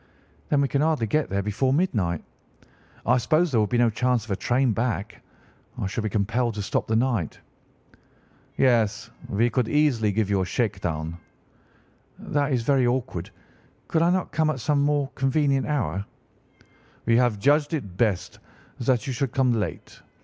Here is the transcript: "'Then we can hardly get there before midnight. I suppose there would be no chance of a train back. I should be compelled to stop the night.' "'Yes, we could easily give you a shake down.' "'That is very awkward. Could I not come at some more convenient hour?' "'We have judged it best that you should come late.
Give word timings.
"'Then 0.49 0.61
we 0.61 0.67
can 0.67 0.81
hardly 0.81 1.05
get 1.05 1.29
there 1.29 1.43
before 1.43 1.71
midnight. 1.71 2.23
I 3.05 3.17
suppose 3.19 3.51
there 3.51 3.61
would 3.61 3.69
be 3.69 3.77
no 3.77 3.91
chance 3.91 4.25
of 4.25 4.31
a 4.31 4.35
train 4.35 4.71
back. 4.73 5.21
I 5.77 5.85
should 5.85 6.03
be 6.03 6.09
compelled 6.09 6.55
to 6.55 6.63
stop 6.63 6.87
the 6.87 6.95
night.' 6.95 7.39
"'Yes, 8.57 9.11
we 9.29 9.51
could 9.51 9.67
easily 9.69 10.11
give 10.11 10.27
you 10.27 10.41
a 10.41 10.45
shake 10.45 10.81
down.' 10.81 11.17
"'That 12.17 12.51
is 12.51 12.63
very 12.63 12.87
awkward. 12.87 13.29
Could 13.87 14.01
I 14.01 14.09
not 14.09 14.31
come 14.31 14.49
at 14.49 14.59
some 14.59 14.81
more 14.81 15.07
convenient 15.13 15.67
hour?' 15.67 16.03
"'We 17.05 17.17
have 17.17 17.37
judged 17.37 17.71
it 17.75 17.95
best 17.95 18.39
that 18.79 19.05
you 19.05 19.13
should 19.13 19.31
come 19.33 19.53
late. 19.53 20.01